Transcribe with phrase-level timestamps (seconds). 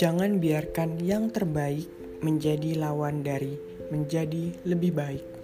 [0.00, 1.88] Jangan biarkan yang terbaik
[2.20, 3.56] menjadi lawan dari
[3.88, 5.39] menjadi lebih baik.